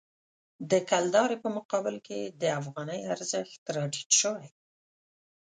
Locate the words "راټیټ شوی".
3.75-4.47